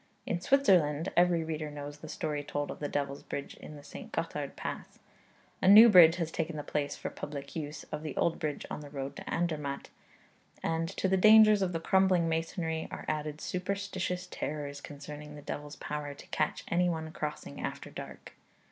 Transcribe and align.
In 0.25 0.41
Switzerland, 0.41 1.09
every 1.15 1.43
reader 1.43 1.69
knows 1.69 1.99
the 1.99 2.09
story 2.09 2.43
told 2.43 2.71
of 2.71 2.79
the 2.79 2.87
devil's 2.89 3.21
bridge 3.21 3.53
in 3.57 3.75
the 3.75 3.83
St. 3.83 4.11
Gothard 4.11 4.55
pass. 4.55 4.97
A 5.61 5.67
new 5.67 5.89
bridge 5.89 6.15
has 6.15 6.31
taken 6.31 6.57
the 6.57 6.63
place, 6.63 6.95
for 6.95 7.11
public 7.11 7.55
use, 7.55 7.83
of 7.91 8.01
the 8.01 8.17
old 8.17 8.39
bridge 8.39 8.65
on 8.71 8.79
the 8.79 8.89
road 8.89 9.15
to 9.17 9.29
Andermatt, 9.31 9.91
and 10.63 10.89
to 10.97 11.07
the 11.07 11.17
dangers 11.17 11.61
of 11.61 11.71
the 11.71 11.79
crumbling 11.79 12.27
masonry 12.27 12.87
are 12.89 13.05
added 13.07 13.39
superstitious 13.41 14.25
terrors 14.25 14.81
concerning 14.81 15.35
the 15.35 15.41
devil's 15.43 15.75
power 15.75 16.15
to 16.15 16.25
catch 16.29 16.63
any 16.69 16.89
one 16.89 17.11
crossing 17.11 17.61
after 17.61 17.91
dark. 17.91 18.33